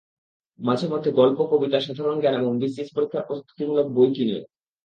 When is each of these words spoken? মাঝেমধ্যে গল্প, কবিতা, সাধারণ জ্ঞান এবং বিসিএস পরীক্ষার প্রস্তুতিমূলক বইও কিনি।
মাঝেমধ্যে 0.59 1.09
গল্প, 1.11 1.39
কবিতা, 1.51 1.77
সাধারণ 1.79 2.15
জ্ঞান 2.19 2.35
এবং 2.35 2.51
বিসিএস 2.57 2.89
পরীক্ষার 2.95 3.27
প্রস্তুতিমূলক 3.27 3.87
বইও 3.87 4.13
কিনি। 4.15 4.35